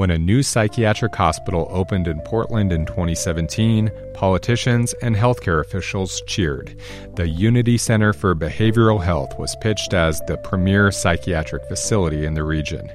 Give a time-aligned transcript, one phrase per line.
[0.00, 6.74] When a new psychiatric hospital opened in Portland in 2017, politicians and healthcare officials cheered.
[7.16, 12.44] The Unity Center for Behavioral Health was pitched as the premier psychiatric facility in the
[12.44, 12.90] region.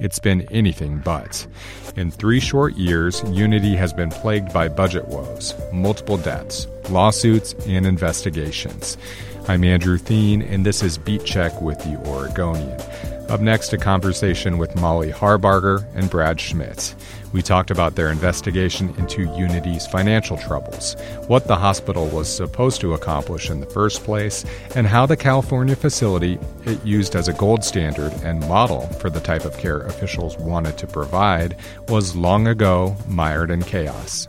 [0.00, 1.46] It's been anything but.
[1.94, 7.86] In three short years, Unity has been plagued by budget woes, multiple deaths, lawsuits, and
[7.86, 8.98] investigations.
[9.46, 13.17] I'm Andrew Theen, and this is Beat Check with the Oregonian.
[13.28, 16.94] Up next, a conversation with Molly Harbarger and Brad Schmidt.
[17.34, 22.94] We talked about their investigation into Unity's financial troubles, what the hospital was supposed to
[22.94, 27.62] accomplish in the first place, and how the California facility it used as a gold
[27.62, 31.54] standard and model for the type of care officials wanted to provide
[31.88, 34.26] was long ago mired in chaos.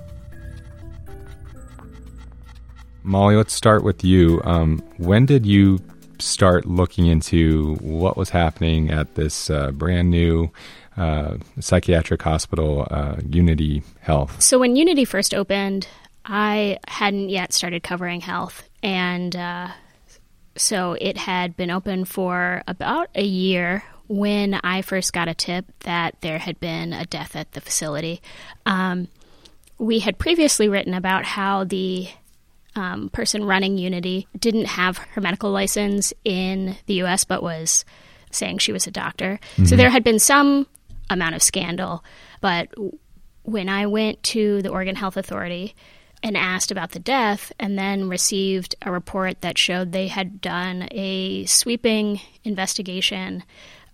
[3.03, 4.42] Molly, let's start with you.
[4.44, 5.80] Um, when did you
[6.20, 10.52] start looking into what was happening at this uh, brand new
[10.98, 14.42] uh, psychiatric hospital, uh, Unity Health.
[14.42, 15.88] So, when Unity first opened,
[16.26, 18.70] I hadn't yet started covering health.
[18.84, 19.70] And uh,
[20.55, 25.65] so it had been open for about a year when I first got a tip
[25.82, 28.21] that there had been a death at the facility.
[28.65, 29.08] Um,
[29.77, 32.10] we had previously written about how the
[32.80, 37.84] um, person running Unity didn't have her medical license in the US, but was
[38.32, 39.40] saying she was a doctor.
[39.54, 39.66] Mm-hmm.
[39.66, 40.66] So there had been some
[41.10, 42.04] amount of scandal.
[42.39, 42.70] But
[43.44, 45.76] when I went to the Oregon Health Authority
[46.23, 50.88] and asked about the death, and then received a report that showed they had done
[50.92, 53.44] a sweeping investigation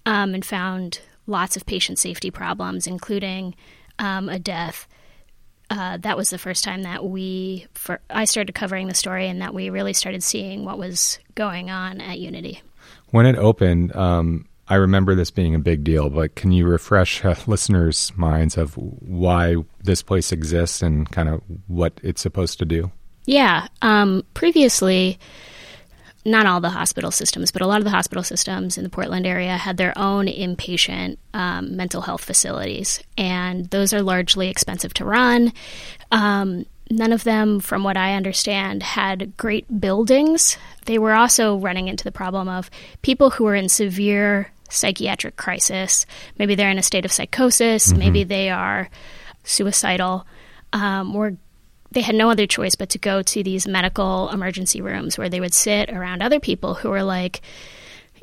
[0.06, 3.56] um, and found lots of patient safety problems, including
[4.00, 4.88] um, a death
[5.70, 9.42] uh, that was the first time that we, for, I started covering the story and
[9.42, 12.62] that we really started seeing what was going on at Unity.
[13.10, 17.24] When it opened, um, I remember this being a big deal, but can you refresh
[17.24, 22.66] uh, listeners' minds of why this place exists and kind of what it's supposed to
[22.66, 22.92] do?
[23.26, 23.68] Yeah.
[23.82, 25.20] Um, previously,
[26.26, 29.28] not all the hospital systems, but a lot of the hospital systems in the Portland
[29.28, 35.06] area had their own inpatient um, mental health facilities, and those are largely expensive to
[35.06, 35.54] run.
[36.12, 40.58] Um, none of them, from what I understand, had great buildings.
[40.86, 42.72] They were also running into the problem of
[43.04, 46.08] people who were in severe psychiatric crisis.
[46.40, 48.00] Maybe they're in a state of psychosis, mm-hmm.
[48.00, 48.90] maybe they are
[49.44, 50.26] suicidal,
[50.74, 51.38] um, or
[51.96, 55.40] they had no other choice but to go to these medical emergency rooms where they
[55.40, 57.42] would sit around other people who were like,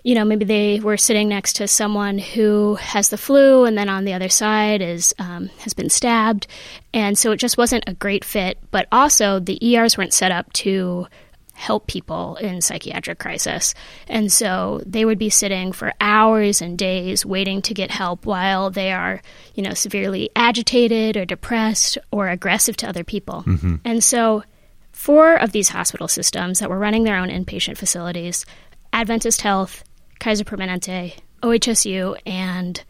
[0.04, 3.88] you know, maybe they were sitting next to someone who has the flu, and then
[3.88, 6.46] on the other side is um, has been stabbed,
[6.92, 8.58] and so it just wasn't a great fit.
[8.70, 11.06] But also, the ERs weren't set up to
[11.54, 13.74] help people in psychiatric crisis.
[14.08, 18.70] And so they would be sitting for hours and days waiting to get help while
[18.70, 19.20] they are,
[19.54, 23.44] you know, severely agitated or depressed or aggressive to other people.
[23.46, 23.76] Mm-hmm.
[23.84, 24.42] And so
[24.92, 28.46] four of these hospital systems that were running their own inpatient facilities,
[28.92, 29.84] Adventist Health,
[30.18, 32.82] Kaiser Permanente, OHSU, and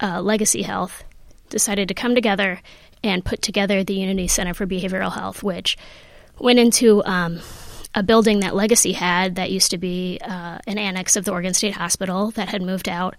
[0.00, 1.04] uh, Legacy Health,
[1.48, 2.60] decided to come together
[3.02, 5.76] and put together the Unity Center for Behavioral Health, which
[6.38, 7.40] went into um,
[7.96, 11.54] a building that Legacy had that used to be uh, an annex of the Oregon
[11.54, 13.16] State Hospital that had moved out.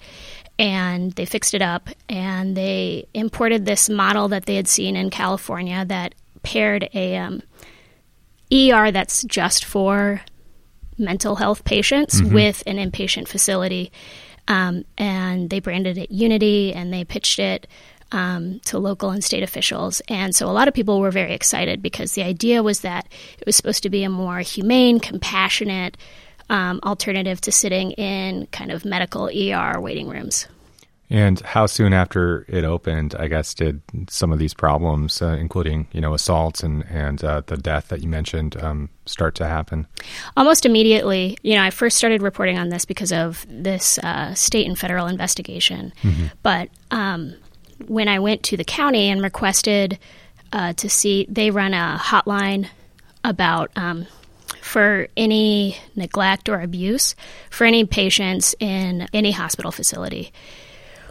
[0.59, 5.09] And they fixed it up and they imported this model that they had seen in
[5.09, 6.13] California that
[6.43, 7.41] paired a um,
[8.53, 10.21] ER that's just for
[10.97, 12.33] mental health patients mm-hmm.
[12.33, 13.91] with an inpatient facility.
[14.47, 17.67] Um, and they branded it Unity and they pitched it
[18.11, 20.01] um, to local and state officials.
[20.07, 23.07] And so a lot of people were very excited because the idea was that
[23.39, 25.97] it was supposed to be a more humane, compassionate
[26.49, 30.47] um, alternative to sitting in kind of medical ER waiting rooms.
[31.09, 35.87] And how soon after it opened, I guess, did some of these problems, uh, including
[35.93, 39.87] you know assaults and and uh, the death that you mentioned, um, start to happen?
[40.35, 41.37] Almost immediately.
[41.43, 45.07] You know, I first started reporting on this because of this uh, state and federal
[45.07, 45.93] investigation.
[46.03, 46.25] Mm-hmm.
[46.43, 47.35] But um,
[47.85, 49.99] when I went to the county and requested
[50.51, 52.69] uh, to see, they run a hotline
[53.23, 54.07] about um,
[54.61, 57.15] for any neglect or abuse
[57.49, 60.31] for any patients in any hospital facility.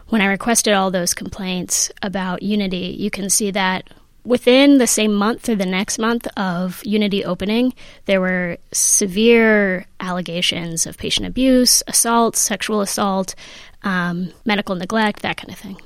[0.08, 3.90] When I requested all those complaints about Unity, you can see that
[4.24, 7.72] within the same month or the next month of Unity opening,
[8.04, 13.34] there were severe allegations of patient abuse, assault, sexual assault,
[13.82, 15.80] um, medical neglect, that kind of thing.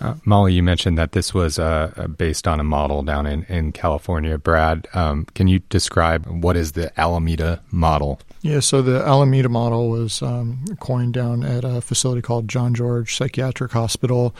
[0.00, 3.72] Uh, Molly, you mentioned that this was uh, based on a model down in, in
[3.72, 4.36] California.
[4.36, 8.20] Brad, um, can you describe what is the Alameda model?
[8.42, 13.16] Yeah, so the Alameda model was um, coined down at a facility called John George
[13.16, 14.34] Psychiatric Hospital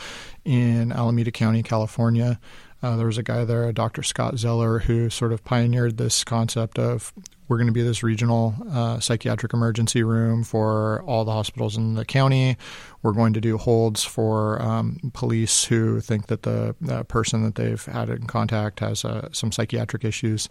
[0.44, 2.38] in Alameda County, California.
[2.86, 4.04] Uh, there was a guy there, Dr.
[4.04, 7.12] Scott Zeller, who sort of pioneered this concept of
[7.48, 11.94] we're going to be this regional uh, psychiatric emergency room for all the hospitals in
[11.94, 12.56] the county.
[13.02, 17.56] We're going to do holds for um, police who think that the uh, person that
[17.56, 20.48] they've had in contact has uh, some psychiatric issues.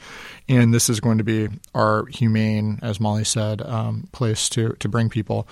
[0.50, 4.90] And this is going to be our humane, as Molly said, um, place to, to
[4.90, 5.48] bring people.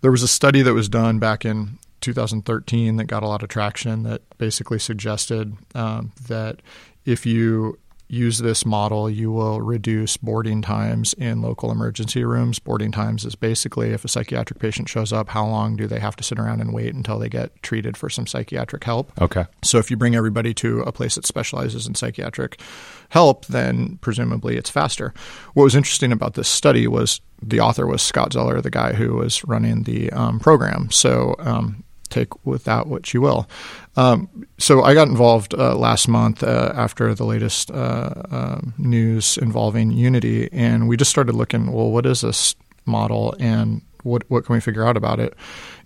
[0.00, 3.48] There was a study that was done back in 2013 that got a lot of
[3.48, 6.60] traction that basically suggested um, that
[7.04, 7.78] if you
[8.08, 12.58] use this model, you will reduce boarding times in local emergency rooms.
[12.58, 16.16] Boarding times is basically if a psychiatric patient shows up, how long do they have
[16.16, 19.10] to sit around and wait until they get treated for some psychiatric help?
[19.20, 19.46] Okay.
[19.62, 22.60] So if you bring everybody to a place that specializes in psychiatric
[23.08, 25.14] help, then presumably it's faster.
[25.54, 29.14] What was interesting about this study was the author was Scott Zeller, the guy who
[29.14, 30.90] was running the um, program.
[30.90, 31.83] So um,
[32.14, 33.48] take with that what you will.
[33.96, 34.28] Um,
[34.58, 39.92] so I got involved uh, last month uh, after the latest uh, um, news involving
[39.92, 41.72] Unity, and we just started looking.
[41.72, 42.54] Well, what is this
[42.86, 45.34] model, and what what can we figure out about it?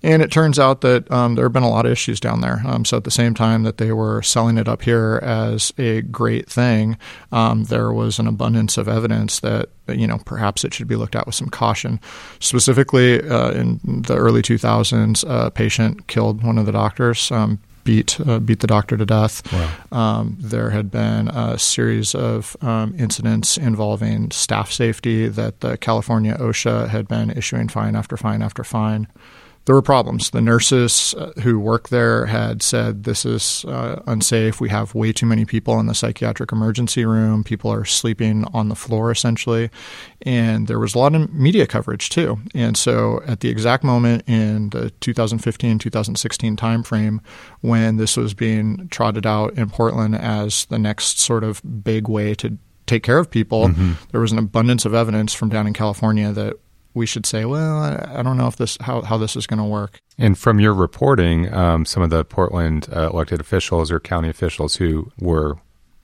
[0.02, 2.62] And it turns out that um, there have been a lot of issues down there.
[2.64, 6.02] Um, so at the same time that they were selling it up here as a
[6.02, 6.98] great thing,
[7.32, 11.16] um, there was an abundance of evidence that you know perhaps it should be looked
[11.16, 12.00] at with some caution.
[12.40, 17.30] Specifically, uh, in the early 2000s, a patient killed one of the doctors.
[17.88, 19.50] Beat uh, beat the doctor to death.
[19.50, 19.70] Wow.
[19.92, 26.36] Um, there had been a series of um, incidents involving staff safety that the California
[26.36, 29.06] OSHA had been issuing fine after fine after fine
[29.68, 30.30] there were problems.
[30.30, 34.62] The nurses uh, who work there had said this is uh, unsafe.
[34.62, 37.44] We have way too many people in the psychiatric emergency room.
[37.44, 39.68] People are sleeping on the floor essentially,
[40.22, 42.38] and there was a lot of media coverage too.
[42.54, 47.20] And so, at the exact moment in the 2015-2016 timeframe
[47.60, 52.34] when this was being trotted out in Portland as the next sort of big way
[52.36, 52.56] to
[52.86, 53.92] take care of people, mm-hmm.
[54.12, 56.58] there was an abundance of evidence from down in California that
[56.98, 59.64] we should say, well, I, don't know if this how, how this is going to
[59.64, 60.00] work.
[60.18, 64.76] And from your reporting, um, some of the Portland uh, elected officials or county officials
[64.76, 65.56] who were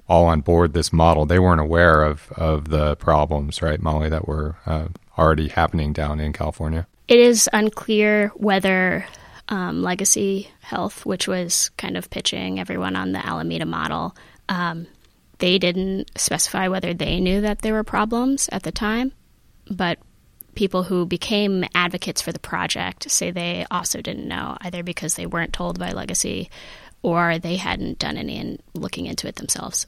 [0.09, 4.29] all on board this model, they weren't aware of of the problems, right, Molly, that
[4.29, 4.87] were uh,
[5.19, 6.87] already happening down in California.
[7.09, 9.05] It is unclear whether
[9.49, 14.17] um, Legacy Health, which was kind of pitching everyone on the Alameda model,
[14.49, 14.87] um,
[15.39, 19.13] they didn't specify whether they knew that there were problems at the time,
[19.71, 19.99] but
[20.55, 25.27] people who became advocates for the project say they also didn't know, either because they
[25.27, 26.51] weren't told by Legacy
[27.03, 29.87] or they hadn't done any in looking into it themselves.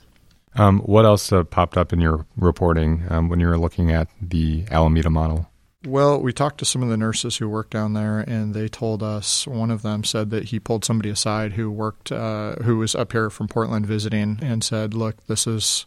[0.54, 4.08] Um, what else uh, popped up in your reporting um, when you were looking at
[4.20, 5.50] the Alameda model?
[5.86, 9.02] Well, we talked to some of the nurses who work down there, and they told
[9.02, 12.94] us one of them said that he pulled somebody aside who worked, uh, who was
[12.94, 15.86] up here from Portland visiting, and said, "Look, this is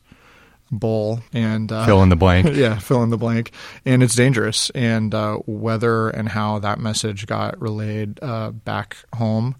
[0.71, 2.47] bull and uh, fill in the blank.
[2.55, 3.51] yeah, fill in the blank,
[3.85, 4.69] and it's dangerous.
[4.71, 9.55] And uh, whether and how that message got relayed uh, back home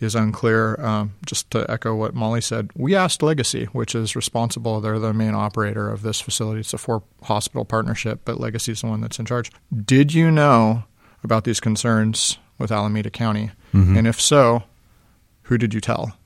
[0.00, 0.80] is unclear.
[0.80, 4.80] Um, just to echo what Molly said, we asked Legacy, which is responsible.
[4.80, 6.60] They're the main operator of this facility.
[6.60, 9.50] It's a four hospital partnership, but Legacy is the one that's in charge.
[9.84, 10.84] Did you know
[11.22, 13.50] about these concerns with Alameda County?
[13.72, 13.96] Mm-hmm.
[13.96, 14.64] And if so,
[15.42, 16.16] who did you tell?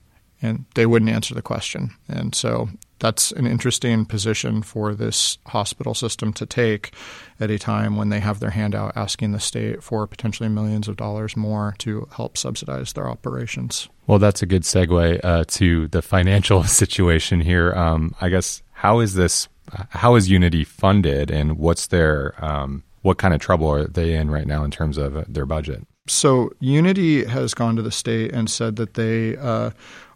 [0.40, 1.90] And they wouldn't answer the question.
[2.06, 2.68] And so
[2.98, 6.92] that's an interesting position for this hospital system to take
[7.40, 10.88] at a time when they have their hand out asking the state for potentially millions
[10.88, 13.88] of dollars more to help subsidize their operations.
[14.06, 17.72] Well, that's a good segue uh, to the financial situation here.
[17.74, 19.48] Um, I guess how is this?
[19.90, 24.30] How is Unity funded, and what's their um, what kind of trouble are they in
[24.30, 25.86] right now in terms of their budget?
[26.06, 29.70] So Unity has gone to the state and said that they uh,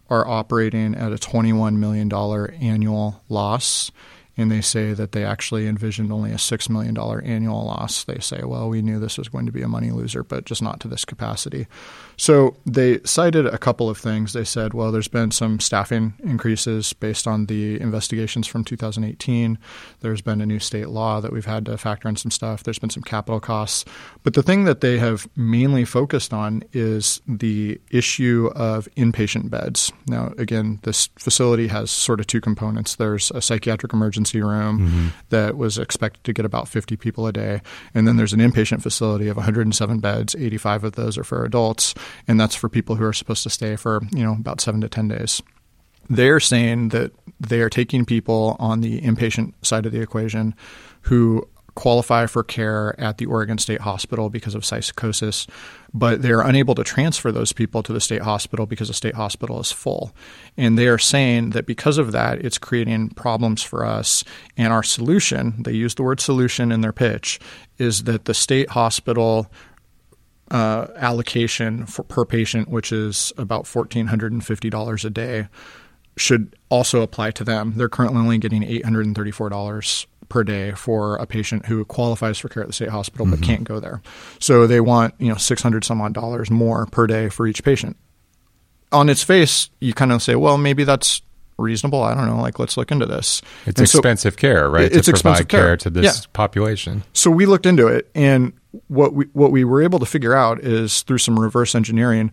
[0.09, 2.11] are operating at a $21 million
[2.61, 3.91] annual loss
[4.35, 8.03] and they say that they actually envisioned only a $6 million annual loss.
[8.03, 10.61] They say, well, we knew this was going to be a money loser, but just
[10.61, 11.67] not to this capacity.
[12.17, 14.33] So they cited a couple of things.
[14.33, 19.57] They said, well, there's been some staffing increases based on the investigations from 2018.
[19.99, 22.63] There's been a new state law that we've had to factor in some stuff.
[22.63, 23.85] There's been some capital costs.
[24.23, 29.91] But the thing that they have mainly focused on is the issue of inpatient beds.
[30.07, 35.07] Now, again, this facility has sort of two components there's a psychiatric emergency room mm-hmm.
[35.29, 37.61] that was expected to get about 50 people a day,
[37.93, 41.93] and then there's an inpatient facility of 107 beds, 85 of those are for adults
[42.27, 44.89] and that's for people who are supposed to stay for you know about seven to
[44.89, 45.41] ten days.
[46.09, 50.53] They're saying that they are taking people on the inpatient side of the equation
[51.01, 55.47] who qualify for care at the Oregon State Hospital because of psychosis,
[55.93, 59.15] but they are unable to transfer those people to the state hospital because the state
[59.15, 60.13] hospital is full.
[60.57, 64.23] And they are saying that because of that, it's creating problems for us.
[64.57, 67.39] And our solution, they use the word solution in their pitch,
[67.77, 69.51] is that the state hospital
[70.51, 75.47] uh, allocation for, per patient, which is about $1,450 a day,
[76.15, 77.73] should also apply to them.
[77.75, 82.67] They're currently only getting $834 per day for a patient who qualifies for care at
[82.67, 83.45] the state hospital but mm-hmm.
[83.45, 84.01] can't go there.
[84.39, 87.63] So they want you know six hundred some odd dollars more per day for each
[87.63, 87.97] patient.
[88.91, 91.21] On its face, you kind of say, well, maybe that's
[91.57, 92.01] reasonable.
[92.01, 92.41] I don't know.
[92.41, 93.43] Like, let's look into this.
[93.67, 94.91] It's and expensive so, care, right?
[94.91, 95.65] It's to expensive care.
[95.65, 96.29] care to this yeah.
[96.33, 97.03] population.
[97.13, 98.53] So we looked into it, and
[98.87, 102.31] what we what we were able to figure out is through some reverse engineering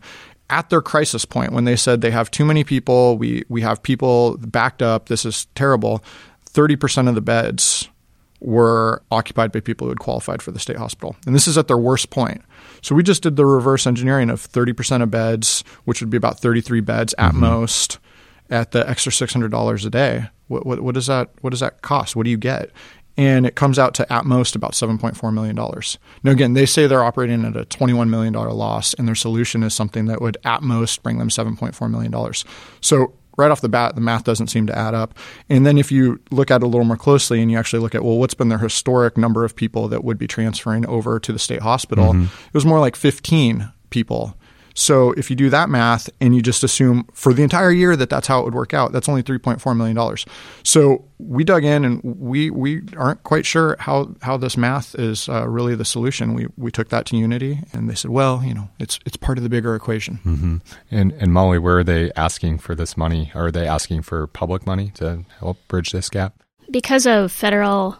[0.50, 3.82] at their crisis point when they said they have too many people, we we have
[3.82, 6.02] people backed up, this is terrible.
[6.52, 7.88] 30% of the beds
[8.40, 11.14] were occupied by people who had qualified for the state hospital.
[11.26, 12.42] And this is at their worst point.
[12.80, 16.40] So we just did the reverse engineering of 30% of beds, which would be about
[16.40, 17.40] 33 beds at mm-hmm.
[17.40, 17.98] most,
[18.48, 20.24] at the extra $600 a day.
[20.48, 22.16] What, what, what, does that, what does that cost?
[22.16, 22.70] What do you get?
[23.16, 25.54] and it comes out to at most about $7.4 million.
[25.54, 29.74] Now, again, they say they're operating at a $21 million loss, and their solution is
[29.74, 32.34] something that would at most bring them $7.4 million.
[32.80, 35.14] So, right off the bat, the math doesn't seem to add up.
[35.48, 37.94] And then if you look at it a little more closely and you actually look
[37.94, 41.32] at, well, what's been their historic number of people that would be transferring over to
[41.32, 42.24] the state hospital, mm-hmm.
[42.24, 44.36] it was more like 15 people
[44.80, 48.08] so if you do that math and you just assume for the entire year that
[48.08, 50.16] that's how it would work out, that's only $3.4 million.
[50.62, 55.28] So we dug in and we, we aren't quite sure how, how this math is
[55.28, 56.32] uh, really the solution.
[56.32, 59.36] We, we took that to Unity and they said, well, you know, it's, it's part
[59.36, 60.18] of the bigger equation.
[60.24, 60.56] Mm-hmm.
[60.90, 63.32] And, and Molly, where are they asking for this money?
[63.34, 66.42] Are they asking for public money to help bridge this gap?
[66.70, 67.98] Because of federal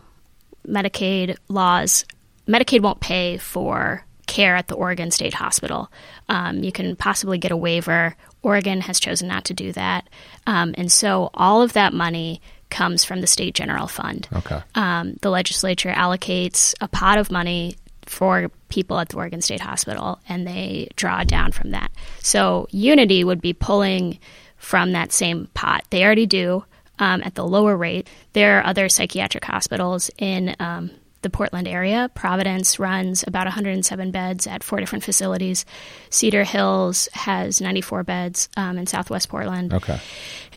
[0.66, 2.06] Medicaid laws,
[2.49, 5.90] Medicaid won't pay for care at the Oregon State Hospital.
[6.28, 8.14] Um, you can possibly get a waiver.
[8.42, 10.08] Oregon has chosen not to do that.
[10.46, 14.28] Um, and so all of that money comes from the state general fund.
[14.32, 14.62] Okay.
[14.76, 17.75] Um, the legislature allocates a pot of money
[18.06, 21.90] for people at the Oregon State Hospital, and they draw down from that.
[22.20, 24.20] So Unity would be pulling
[24.56, 25.82] from that same pot.
[25.90, 26.64] They already do
[27.00, 28.08] um, at the lower rate.
[28.32, 30.92] There are other psychiatric hospitals in um,
[31.23, 32.11] the Portland area.
[32.15, 35.65] Providence runs about 107 beds at four different facilities.
[36.11, 39.73] Cedar Hills has 94 beds um, in Southwest Portland.
[39.75, 39.99] Okay.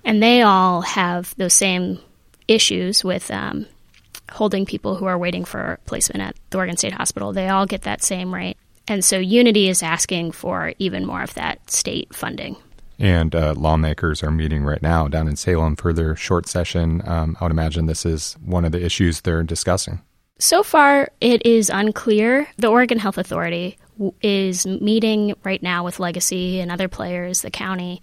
[0.06, 2.00] And they all have those same
[2.48, 3.66] issues with um,
[4.32, 7.34] holding people who are waiting for placement at the Oregon State Hospital.
[7.34, 8.58] They all get that same rate.
[8.88, 12.58] And so Unity is asking for even more of that state funding.
[13.00, 17.02] And uh, lawmakers are meeting right now down in Salem for their short session.
[17.06, 20.02] Um, I would imagine this is one of the issues they're discussing.
[20.40, 22.48] So far, it is unclear.
[22.58, 23.78] The Oregon Health Authority
[24.22, 28.02] is meeting right now with Legacy and other players, the county,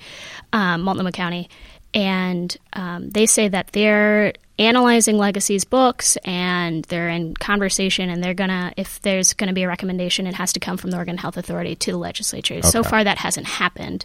[0.52, 1.49] um, Multnomah County,
[1.92, 8.34] and um, they say that they're analyzing Legacy's books and they're in conversation and they're
[8.34, 11.37] gonna, if there's gonna be a recommendation, it has to come from the Oregon Health
[11.37, 12.56] Authority to the legislature.
[12.56, 12.68] Okay.
[12.68, 14.04] So far, that hasn't happened.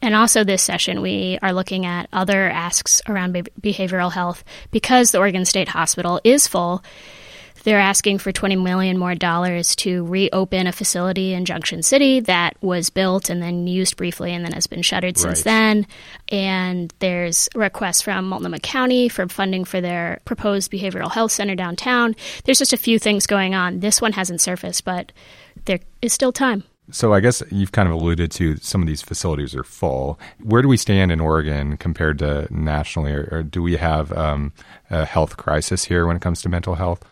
[0.00, 5.18] And also, this session, we are looking at other asks around behavioral health because the
[5.18, 6.82] Oregon State Hospital is full
[7.66, 12.56] they're asking for 20 million more dollars to reopen a facility in Junction City that
[12.62, 15.84] was built and then used briefly and then has been shuttered since then.
[16.28, 22.14] And there's requests from Multnomah County for funding for their proposed behavioral health center downtown.
[22.44, 23.80] There's just a few things going on.
[23.80, 25.10] This one hasn't surfaced, but
[25.64, 26.62] there is still time.
[26.92, 30.20] So I guess you've kind of alluded to some of these facilities are full.
[30.40, 34.52] Where do we stand in Oregon compared to nationally, or, or do we have um,
[34.88, 37.02] a health crisis here when it comes to mental health?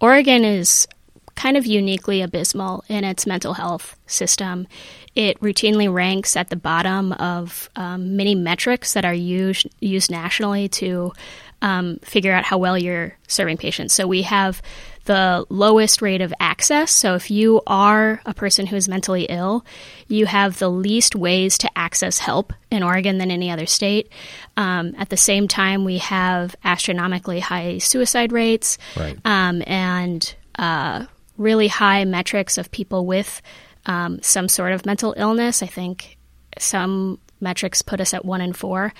[0.00, 0.86] Oregon is
[1.34, 4.66] kind of uniquely abysmal in its mental health system.
[5.14, 10.68] It routinely ranks at the bottom of um, many metrics that are used used nationally
[10.68, 11.12] to
[11.62, 13.94] um, figure out how well you're serving patients.
[13.94, 14.62] So we have
[15.04, 16.90] the lowest rate of access.
[16.90, 19.64] So if you are a person who is mentally ill,
[20.06, 24.10] you have the least ways to access help in Oregon than any other state.
[24.58, 29.16] Um, at the same time, we have astronomically high suicide rates Right.
[29.24, 31.06] um, and uh,
[31.38, 33.40] really high metrics of people with
[33.86, 35.62] um, some sort of mental illness.
[35.62, 36.18] I think
[36.58, 38.92] some metrics put us at one in four.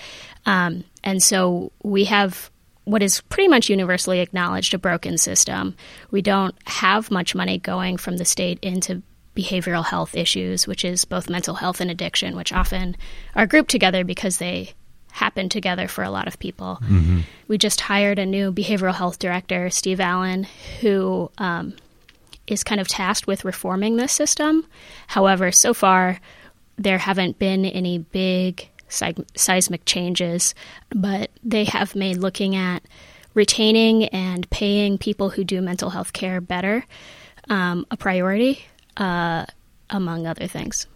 [0.45, 2.49] Um, and so we have
[2.85, 5.75] what is pretty much universally acknowledged a broken system.
[6.09, 9.03] We don't have much money going from the state into
[9.35, 12.97] behavioral health issues, which is both mental health and addiction, which often
[13.35, 14.71] are grouped together because they
[15.11, 16.79] happen together for a lot of people.
[17.47, 20.47] We just hired a new behavioral health director, Steve Allen,
[20.81, 21.75] who um,
[22.47, 24.65] is kind of tasked with reforming this system.
[25.07, 26.19] However, so far,
[26.79, 30.55] there haven't been any big seis- seismic changes,
[30.89, 32.81] but they have made looking at
[33.33, 36.83] retaining and paying people who do mental health care better
[37.49, 38.63] um, a priority,
[38.97, 39.45] uh,
[39.89, 40.87] among other things.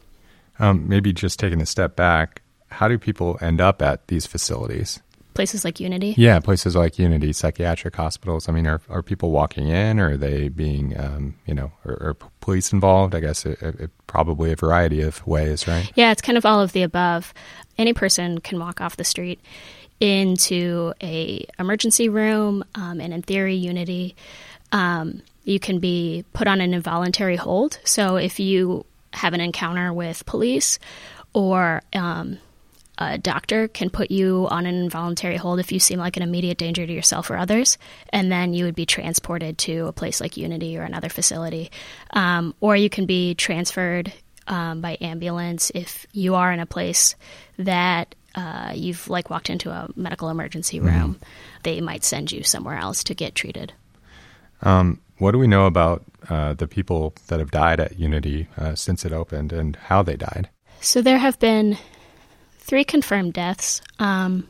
[0.60, 5.02] Um, maybe just taking a step back, how do people end up at these facilities?
[5.34, 6.13] Places like Unity.
[6.18, 8.48] Yeah, places like Unity, psychiatric hospitals.
[8.48, 12.10] I mean, are, are people walking in, or are they being, um, you know, are,
[12.10, 13.16] are police involved?
[13.16, 15.92] I guess it, it, probably a variety of ways, right?
[15.96, 17.34] Yeah, it's kind of all of the above.
[17.78, 19.40] Any person can walk off the street
[20.00, 24.16] into a emergency room, um, and in theory, Unity.
[24.72, 27.80] Um, you can be put on an involuntary hold.
[27.84, 30.80] So if you have an encounter with police
[31.34, 32.38] or um,
[32.98, 36.58] a doctor can put you on an involuntary hold if you seem like an immediate
[36.58, 37.78] danger to yourself or others,
[38.10, 41.72] and then you would be transported to a place like Unity or another facility.
[42.12, 44.14] Um, or you can be transferred
[44.48, 47.16] um, by ambulance if you are in a place
[47.58, 51.20] that uh, you've like walked into a medical emergency room.
[51.64, 53.74] They might send you somewhere else to get treated.
[54.62, 58.76] Um, what do we know about uh, the people that have died at Unity uh,
[58.76, 60.50] since it opened and how they died?
[60.82, 61.78] So there have been
[62.63, 63.82] three confirmed deaths.
[63.99, 64.47] Um,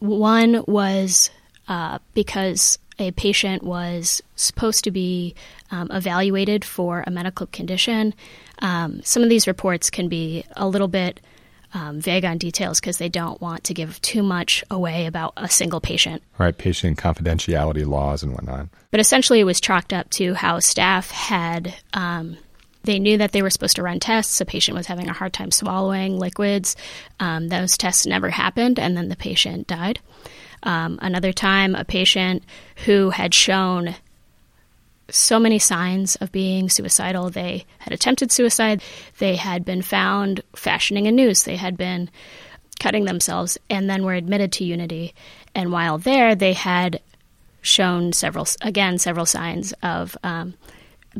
[0.00, 1.30] one was
[1.68, 5.34] uh, because a patient was supposed to be
[5.70, 8.14] um, evaluated for a medical condition.
[8.60, 11.20] Um, some of these reports can be a little bit
[11.72, 15.48] um, vague on details because they don't want to give too much away about a
[15.48, 16.22] single patient.
[16.36, 18.68] Right, patient confidentiality laws and whatnot.
[18.90, 21.74] But essentially, it was chalked up to how staff had.
[22.84, 24.40] They knew that they were supposed to run tests.
[24.40, 26.76] A patient was having a hard time swallowing liquids.
[27.20, 30.00] Um, those tests never happened, and then the patient died.
[30.64, 32.42] Um, another time, a patient
[32.84, 33.96] who had shown
[35.10, 37.30] so many signs of being suicidal.
[37.30, 38.82] They had attempted suicide.
[39.18, 41.42] They had been found fashioning a noose.
[41.42, 42.10] They had been
[42.80, 45.14] cutting themselves and then were admitted to Unity.
[45.54, 47.00] And while there, they had
[47.60, 50.54] shown several, again, several signs of um,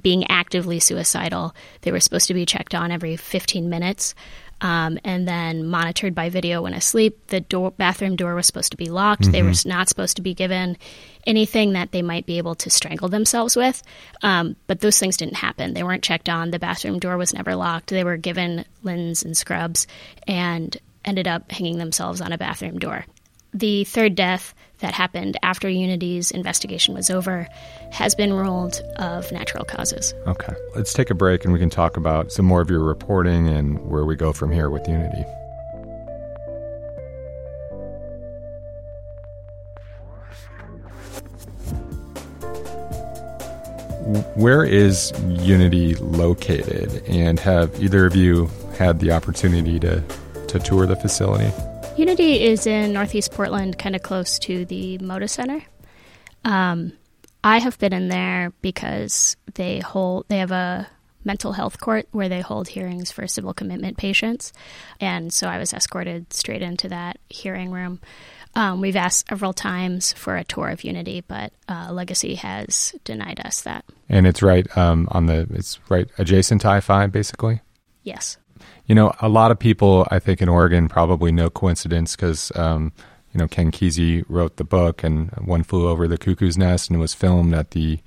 [0.00, 1.54] being actively suicidal.
[1.82, 4.14] They were supposed to be checked on every 15 minutes.
[4.60, 7.18] Um, and then monitored by video when asleep.
[7.26, 9.32] The door, bathroom door was supposed to be locked.
[9.32, 10.78] They were not supposed to be given
[11.26, 13.82] anything that they might be able to strangle themselves with.
[14.22, 15.74] Um, but those things didn't happen.
[15.74, 16.52] They weren't checked on.
[16.52, 17.90] The bathroom door was never locked.
[17.90, 19.88] They were given linens and scrubs
[20.28, 23.04] and ended up hanging themselves on a bathroom door.
[23.54, 27.46] The third death that happened after Unity's investigation was over
[27.90, 30.14] has been ruled of natural causes.
[30.26, 30.54] Okay.
[30.74, 33.78] Let's take a break and we can talk about some more of your reporting and
[33.88, 35.22] where we go from here with Unity.
[44.34, 47.02] Where is Unity located?
[47.06, 50.02] And have either of you had the opportunity to,
[50.48, 51.52] to tour the facility?
[52.02, 55.62] Unity is in Northeast Portland, kind of close to the Moda Center.
[56.44, 56.94] Um,
[57.44, 60.88] I have been in there because they hold they have a
[61.22, 64.52] mental health court where they hold hearings for civil commitment patients,
[65.00, 68.00] and so I was escorted straight into that hearing room.
[68.56, 73.40] Um, we've asked several times for a tour of Unity, but uh, Legacy has denied
[73.44, 73.84] us that.
[74.08, 77.60] And it's right um, on the it's right adjacent to I five, basically.
[78.02, 78.38] Yes.
[78.86, 82.92] You know, a lot of people, I think, in Oregon, probably no coincidence because, um,
[83.32, 86.96] you know, Ken Kesey wrote the book and One Flew Over the Cuckoo's Nest and
[86.96, 88.00] it was filmed at the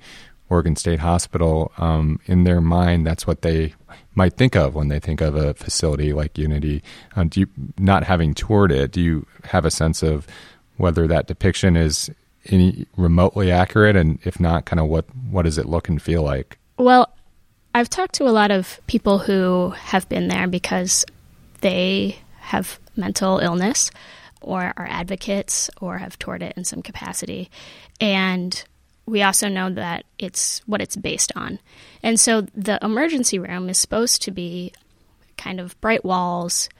[0.48, 1.72] Oregon State Hospital.
[1.78, 3.74] Um, in their mind, that's what they
[4.14, 6.82] might think of when they think of a facility like Unity.
[7.14, 7.46] Uh, do you,
[7.78, 10.26] not having toured it, do you have a sense of
[10.76, 12.10] whether that depiction is
[12.46, 13.96] any remotely accurate?
[13.96, 16.58] And if not, kind of what what does it look and feel like?
[16.78, 17.12] Well,
[17.76, 21.04] I've talked to a lot of people who have been there because
[21.60, 23.90] they have mental illness
[24.40, 27.50] or are advocates or have toured it in some capacity.
[28.00, 28.64] And
[29.04, 31.58] we also know that it's what it's based on.
[32.02, 34.72] And so the emergency room is supposed to be
[35.36, 36.70] kind of bright walls,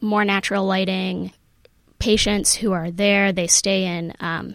[0.00, 1.32] more natural lighting.
[1.98, 4.54] Patients who are there, they stay in, um,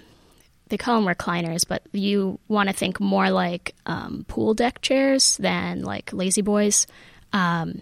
[0.70, 5.38] they call them recliners, but you want to think more like um, pool deck chairs
[5.38, 6.88] than like lazy boys.
[7.34, 7.82] Um,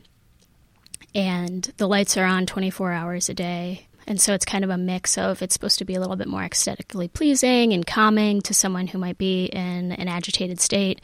[1.13, 3.87] and the lights are on 24 hours a day.
[4.07, 6.27] And so it's kind of a mix of it's supposed to be a little bit
[6.27, 11.01] more aesthetically pleasing and calming to someone who might be in an agitated state.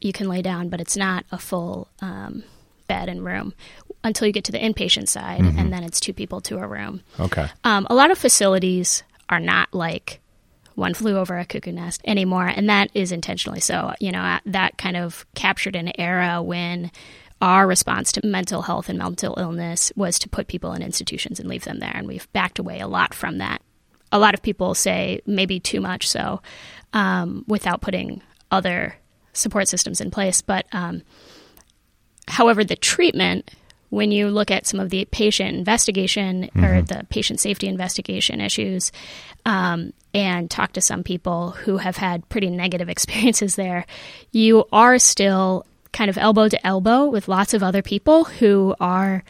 [0.00, 2.42] You can lay down, but it's not a full um,
[2.88, 3.54] bed and room
[4.02, 5.58] until you get to the inpatient side, mm-hmm.
[5.58, 7.02] and then it's two people to a room.
[7.20, 7.48] Okay.
[7.64, 10.20] Um, a lot of facilities are not like
[10.80, 13.92] one flew over a cuckoo nest anymore, and that is intentionally so.
[14.00, 16.90] You know, that kind of captured an era when
[17.40, 21.48] our response to mental health and mental illness was to put people in institutions and
[21.48, 21.92] leave them there.
[21.94, 23.62] And we've backed away a lot from that.
[24.12, 26.42] A lot of people say maybe too much so
[26.92, 28.96] um, without putting other
[29.32, 30.42] support systems in place.
[30.42, 31.02] But um,
[32.28, 33.50] however, the treatment,
[33.90, 36.64] when you look at some of the patient investigation mm-hmm.
[36.64, 38.92] or the patient safety investigation issues,
[39.44, 43.84] um, and talk to some people who have had pretty negative experiences there,
[44.32, 49.24] you are still kind of elbow to elbow with lots of other people who are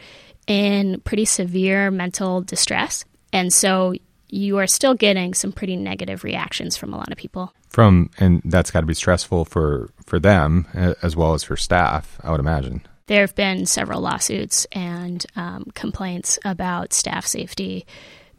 [0.47, 3.03] in pretty severe mental distress.
[3.33, 3.95] And so
[4.29, 7.53] you are still getting some pretty negative reactions from a lot of people.
[7.69, 10.67] From and that's got to be stressful for for them
[11.01, 12.85] as well as for staff, I would imagine.
[13.11, 17.85] There have been several lawsuits and um, complaints about staff safety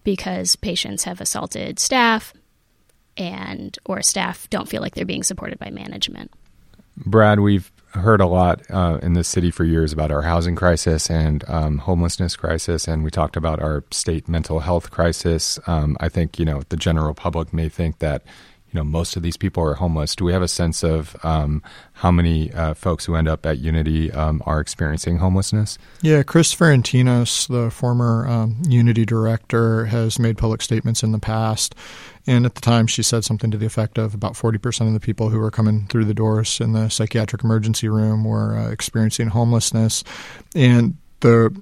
[0.02, 2.32] because patients have assaulted staff
[3.18, 6.30] and or staff don't feel like they're being supported by management.
[6.96, 11.10] Brad, we've heard a lot uh, in this city for years about our housing crisis
[11.10, 15.58] and um, homelessness crisis, and we talked about our state mental health crisis.
[15.66, 18.22] Um, I think you know the general public may think that
[18.72, 20.16] you know most of these people are homeless.
[20.16, 21.62] Do we have a sense of um,
[21.94, 25.78] how many uh, folks who end up at Unity um, are experiencing homelessness?
[26.00, 31.74] Yeah, Chris Farentinos, the former um, Unity director, has made public statements in the past.
[32.26, 35.00] And at the time, she said something to the effect of about 40% of the
[35.00, 39.28] people who were coming through the doors in the psychiatric emergency room were uh, experiencing
[39.28, 40.04] homelessness.
[40.54, 41.60] And the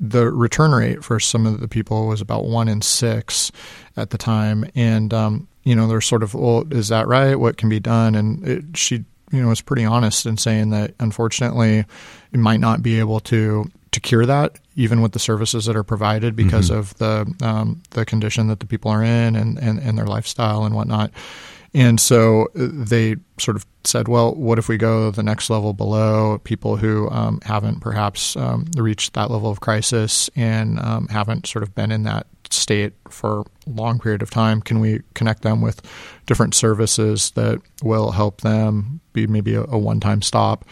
[0.00, 3.50] the return rate for some of the people was about one in six
[3.96, 7.34] at the time, and um, you know, they're sort of, well, is that right?
[7.34, 8.14] What can be done?
[8.14, 11.84] And it, she, you know, was pretty honest in saying that unfortunately,
[12.32, 15.84] it might not be able to to cure that, even with the services that are
[15.84, 16.80] provided because mm-hmm.
[16.80, 20.64] of the um, the condition that the people are in and, and, and their lifestyle
[20.64, 21.10] and whatnot.
[21.74, 25.72] And so uh, they sort of said, well, what if we go the next level
[25.72, 31.46] below people who um, haven't perhaps um, reached that level of crisis and um, haven't
[31.46, 34.60] sort of been in that state for a long period of time?
[34.60, 35.82] Can we connect them with
[36.26, 40.64] different services that will help them be maybe a, a one time stop?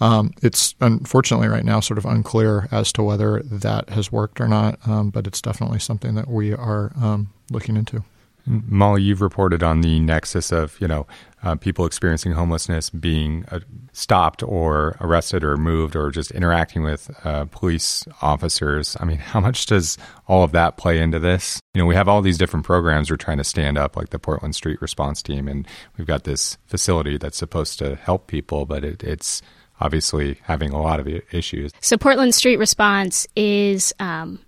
[0.00, 4.48] Um, it's unfortunately right now sort of unclear as to whether that has worked or
[4.48, 8.02] not, um, but it's definitely something that we are um, looking into.
[8.46, 11.06] Molly, you've reported on the nexus of you know
[11.42, 13.60] uh, people experiencing homelessness being uh,
[13.92, 18.96] stopped or arrested or moved or just interacting with uh, police officers.
[19.00, 21.60] I mean, how much does all of that play into this?
[21.74, 24.18] You know, we have all these different programs we're trying to stand up, like the
[24.18, 28.84] Portland Street Response Team, and we've got this facility that's supposed to help people, but
[28.84, 29.40] it, it's
[29.80, 31.72] obviously having a lot of issues.
[31.80, 34.40] So, Portland Street Response is um,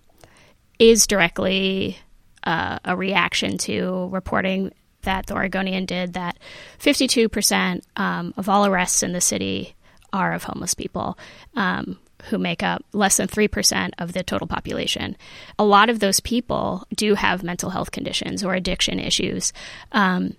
[0.79, 1.99] is directly
[2.45, 6.39] uh, a reaction to reporting that the Oregonian did that
[6.79, 9.75] 52% um, of all arrests in the city
[10.13, 11.19] are of homeless people.
[11.55, 15.17] Um, who make up less than 3% of the total population.
[15.59, 19.53] A lot of those people do have mental health conditions or addiction issues.
[19.93, 20.37] Um,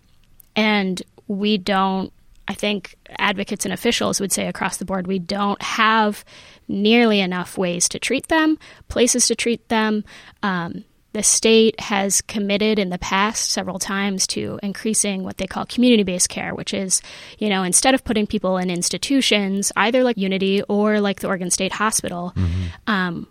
[0.55, 2.11] and we don't,
[2.47, 6.23] I think advocates and officials would say across the board, we don't have
[6.67, 10.03] nearly enough ways to treat them, places to treat them.
[10.41, 15.65] Um, the state has committed in the past several times to increasing what they call
[15.65, 17.01] community based care, which is,
[17.37, 21.51] you know, instead of putting people in institutions, either like Unity or like the Oregon
[21.51, 22.63] State Hospital, mm-hmm.
[22.87, 23.27] um,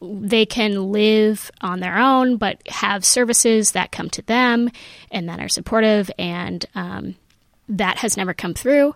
[0.00, 4.70] they can live on their own, but have services that come to them
[5.10, 6.10] and that are supportive.
[6.18, 7.14] And um,
[7.68, 8.94] that has never come through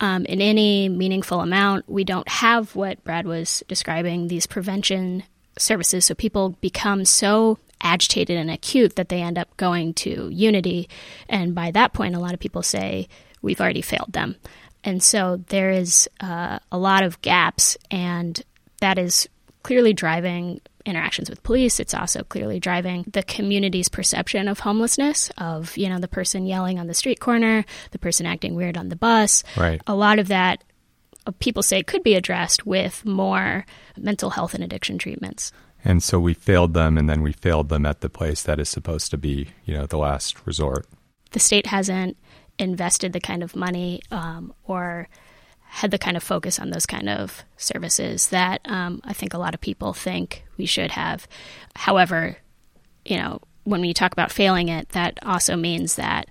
[0.00, 1.88] um, in any meaningful amount.
[1.88, 5.24] We don't have what Brad was describing these prevention
[5.58, 6.04] services.
[6.04, 10.88] So people become so agitated and acute that they end up going to Unity.
[11.28, 13.08] And by that point, a lot of people say,
[13.42, 14.36] we've already failed them.
[14.84, 18.42] And so there is uh, a lot of gaps, and
[18.80, 19.28] that is
[19.62, 21.78] clearly driving interactions with police.
[21.78, 26.78] It's also clearly driving the community's perception of homelessness, of, you know, the person yelling
[26.78, 29.44] on the street corner, the person acting weird on the bus.
[29.56, 29.82] Right.
[29.86, 30.64] A lot of that,
[31.38, 33.64] people say, it could be addressed with more
[33.96, 35.52] mental health and addiction treatments.
[35.84, 38.68] And so we failed them, and then we failed them at the place that is
[38.68, 40.86] supposed to be, you know, the last resort.
[41.30, 42.16] The state hasn't
[42.58, 45.08] invested the kind of money um, or
[45.60, 49.38] had the kind of focus on those kind of services that um, I think a
[49.38, 51.26] lot of people think we should have.
[51.76, 52.36] However,
[53.04, 56.28] you know, when we talk about failing it, that also means that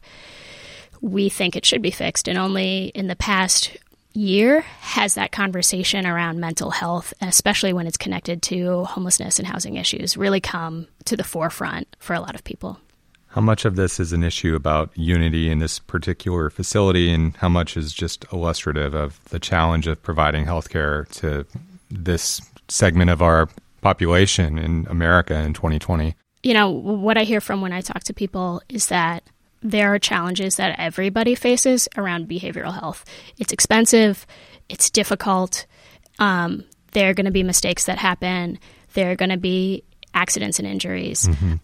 [1.02, 2.28] we think it should be fixed.
[2.28, 3.78] And only in the past
[4.14, 9.76] year has that conversation around mental health, especially when it's connected to homelessness and housing
[9.76, 12.80] issues, really come to the forefront for a lot of people.
[13.28, 17.50] How much of this is an issue about unity in this particular facility, and how
[17.50, 21.46] much is just illustrative of the challenge of providing healthcare to
[21.92, 23.48] this segment of our
[23.82, 26.16] population in America in 2020?
[26.42, 29.24] You know, what I hear from when I talk to people is that
[29.62, 33.06] there are challenges that everybody faces around behavioral health.
[33.38, 34.26] It's expensive,
[34.70, 35.66] it's difficult,
[36.20, 38.60] um, there are going to be mistakes that happen,
[38.94, 41.28] there are going to be accidents and injuries.
[41.28, 41.56] Mm-hmm.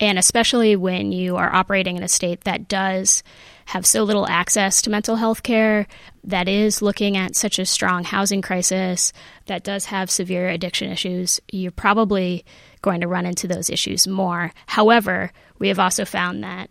[0.00, 3.22] And especially when you are operating in a state that does
[3.66, 5.86] have so little access to mental health care,
[6.24, 9.12] that is looking at such a strong housing crisis,
[9.46, 12.44] that does have severe addiction issues, you're probably
[12.82, 14.52] going to run into those issues more.
[14.66, 16.68] However, we have also found that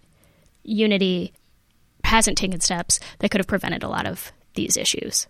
[0.64, 1.34] Unity
[2.04, 5.28] hasn't taken steps that could have prevented a lot of these issues.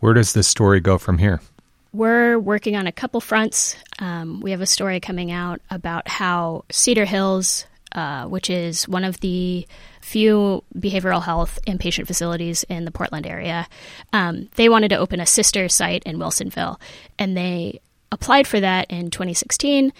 [0.00, 1.40] Where does this story go from here?
[1.92, 3.76] We're working on a couple fronts.
[3.98, 9.04] Um, we have a story coming out about how Cedar Hills, uh, which is one
[9.04, 9.66] of the
[10.02, 13.66] few behavioral health inpatient facilities in the Portland area,
[14.12, 16.78] um, they wanted to open a sister site in Wilsonville,
[17.18, 17.80] and they
[18.12, 19.92] applied for that in 2016,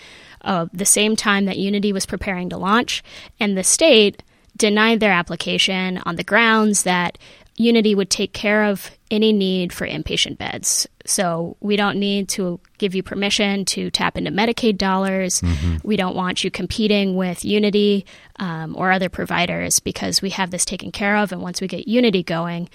[0.42, 3.02] uh, the same time that Unity was preparing to launch,
[3.40, 4.22] and the state
[4.56, 7.18] denied their application on the grounds that
[7.56, 10.86] Unity would take care of any need for inpatient beds.
[11.06, 15.40] So we don't need to give you permission to tap into Medicaid dollars.
[15.40, 15.76] Mm-hmm.
[15.82, 18.04] We don't want you competing with Unity
[18.38, 21.32] um, or other providers because we have this taken care of.
[21.32, 22.68] And once we get Unity going,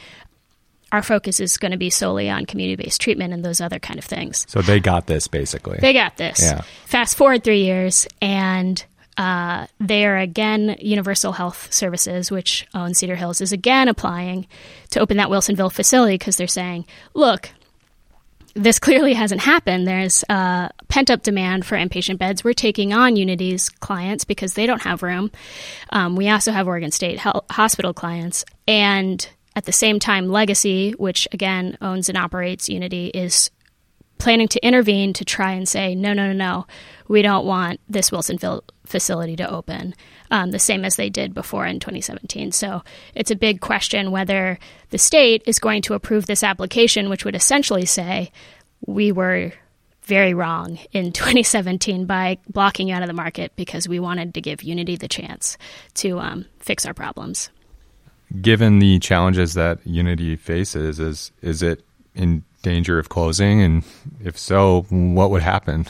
[0.92, 4.00] our focus is going to be solely on community based treatment and those other kind
[4.00, 4.46] of things.
[4.50, 5.78] So they got this basically.
[5.80, 6.42] They got this.
[6.42, 6.62] Yeah.
[6.86, 8.84] Fast forward three years, and
[9.18, 14.48] uh, they are again, Universal Health Services, which owns Cedar Hills, is again applying
[14.92, 17.50] to open that Wilsonville facility because they're saying, look,
[18.54, 19.88] this clearly hasn't happened.
[19.88, 22.44] There's uh, pent up demand for inpatient beds.
[22.44, 25.32] We're taking on Unity's clients because they don't have room.
[25.90, 28.44] Um, we also have Oregon State Health Hospital clients.
[28.68, 33.52] And at the same time, Legacy, which again owns and operates Unity, is
[34.22, 36.68] planning to intervene to try and say, no, no, no, no,
[37.08, 39.96] we don't want this Wilsonville facility to open,
[40.30, 42.52] um, the same as they did before in 2017.
[42.52, 42.84] So
[43.16, 44.60] it's a big question whether
[44.92, 48.32] the state is going to approve this application, which would essentially say
[48.86, 49.54] we were
[50.04, 54.42] very wrong in 2017 by blocking you out of the market because we wanted to
[54.42, 55.58] give Unity the chance
[55.96, 57.50] to um, fix our problems.
[58.40, 61.84] Given the challenges that Unity faces, is is it
[62.16, 63.62] in danger of closing?
[63.62, 63.84] And
[64.24, 65.88] if so, what would happen?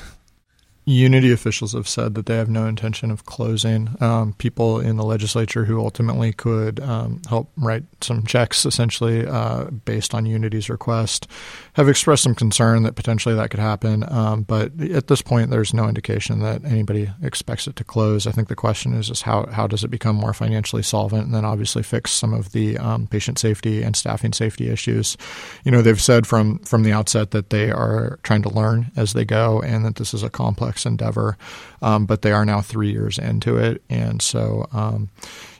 [0.85, 3.95] Unity officials have said that they have no intention of closing.
[4.01, 9.65] Um, people in the legislature who ultimately could um, help write some checks, essentially uh,
[9.65, 11.27] based on Unity's request,
[11.73, 14.03] have expressed some concern that potentially that could happen.
[14.11, 18.25] Um, but at this point, there's no indication that anybody expects it to close.
[18.25, 21.35] I think the question is, just how how does it become more financially solvent, and
[21.35, 25.15] then obviously fix some of the um, patient safety and staffing safety issues.
[25.63, 29.13] You know, they've said from from the outset that they are trying to learn as
[29.13, 31.37] they go, and that this is a complex complex endeavor,
[31.81, 34.67] um, but they are now three years into it, and so.
[34.71, 35.09] Um,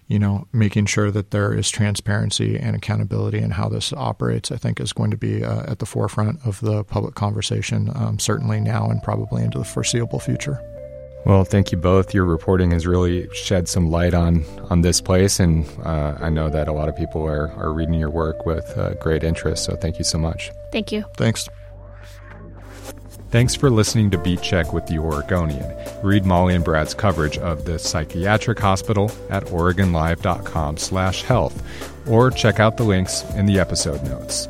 [0.08, 4.58] you know, making sure that there is transparency and accountability in how this operates, I
[4.58, 8.60] think, is going to be uh, at the forefront of the public conversation, um, certainly
[8.60, 10.60] now and probably into the foreseeable future.
[11.26, 12.14] Well, thank you both.
[12.14, 16.50] Your reporting has really shed some light on on this place, and uh, I know
[16.50, 19.64] that a lot of people are, are reading your work with uh, great interest.
[19.64, 20.52] So, thank you so much.
[20.74, 21.06] Thank you.
[21.16, 21.48] Thanks.
[23.32, 25.74] Thanks for listening to Beat Check with the Oregonian.
[26.04, 31.64] Read Molly and Brad's coverage of the psychiatric hospital at oregonlive.com slash health,
[32.08, 34.50] or check out the links in the episode notes.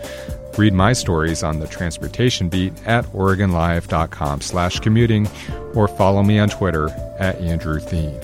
[0.57, 5.29] Read my stories on the transportation beat at OregonLive.com slash commuting
[5.73, 6.89] or follow me on Twitter
[7.19, 8.19] at Andrew Theen.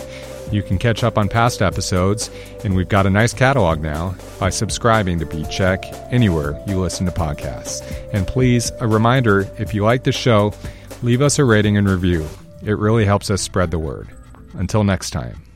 [0.51, 2.29] You can catch up on past episodes,
[2.63, 7.05] and we've got a nice catalog now by subscribing to Beat Check anywhere you listen
[7.05, 7.81] to podcasts.
[8.13, 10.53] And please, a reminder if you like the show,
[11.03, 12.25] leave us a rating and review.
[12.63, 14.07] It really helps us spread the word.
[14.53, 15.46] Until next time.